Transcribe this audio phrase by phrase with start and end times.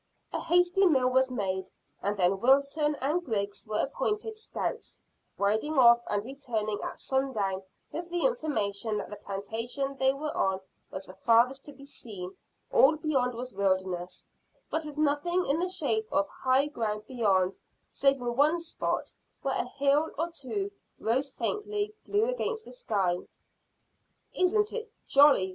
[0.33, 1.69] A hasty meal was made,
[2.01, 4.99] and then Wilton and Griggs were appointed scouts,
[5.37, 10.59] riding off and returning at sundown with the information that the plantation they were on
[10.89, 12.35] was the farthest to be seen
[12.71, 14.25] all beyond was wilderness,
[14.71, 17.59] but with nothing in the shape of high ground beyond,
[17.91, 19.11] save in one spot
[19.43, 23.17] where a hill or two rose faintly blue against the sky.
[24.33, 25.49] "Isn't it jolly!"